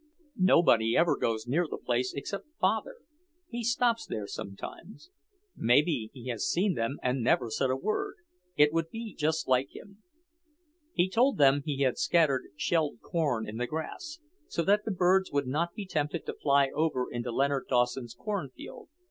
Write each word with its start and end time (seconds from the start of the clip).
"Nobody 0.41 0.97
ever 0.97 1.15
goes 1.15 1.45
near 1.45 1.67
the 1.67 1.77
place 1.77 2.11
except 2.15 2.47
Father; 2.59 2.95
he 3.47 3.63
stops 3.63 4.07
there 4.07 4.25
sometimes. 4.25 5.11
Maybe 5.55 6.09
he 6.11 6.27
has 6.29 6.49
seen 6.49 6.73
them 6.73 6.97
and 7.03 7.21
never 7.21 7.51
said 7.51 7.69
a 7.69 7.75
word. 7.75 8.15
It 8.55 8.73
would 8.73 8.89
be 8.89 9.13
just 9.13 9.47
like 9.47 9.75
him." 9.75 10.01
He 10.91 11.07
told 11.07 11.37
them 11.37 11.61
he 11.63 11.81
had 11.83 11.99
scattered 11.99 12.45
shelled 12.57 12.99
corn 13.01 13.47
in 13.47 13.57
the 13.57 13.67
grass, 13.67 14.17
so 14.47 14.63
that 14.63 14.85
the 14.85 14.91
birds 14.91 15.31
would 15.31 15.45
not 15.45 15.75
be 15.75 15.85
tempted 15.85 16.25
to 16.25 16.33
fly 16.33 16.69
over 16.73 17.05
into 17.11 17.31
Leonard 17.31 17.67
Dawson's 17.69 18.15
cornfield. 18.15 18.89